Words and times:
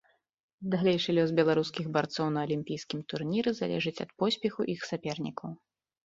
Далейшы 0.75 1.09
лёс 1.17 1.33
беларускіх 1.39 1.85
барцоў 1.97 2.27
на 2.37 2.45
алімпійскім 2.47 3.03
турніры 3.13 3.53
залежыць 3.59 3.93
ад 4.05 4.11
поспеху 4.23 4.61
іх 4.75 4.81
сапернікаў. 4.93 5.49